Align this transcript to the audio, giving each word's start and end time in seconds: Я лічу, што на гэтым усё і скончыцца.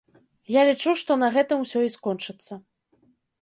Я 0.53 0.61
лічу, 0.69 0.93
што 1.01 1.17
на 1.23 1.29
гэтым 1.35 1.61
усё 1.67 1.79
і 1.89 1.93
скончыцца. 1.97 2.59